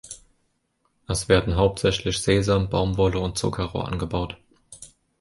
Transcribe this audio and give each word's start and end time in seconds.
Es 1.07 1.29
werden 1.29 1.57
hauptsächlich 1.57 2.23
Sesam, 2.23 2.71
Baumwolle 2.71 3.19
und 3.19 3.37
Zuckerrohr 3.37 3.87
angebaut. 3.87 4.35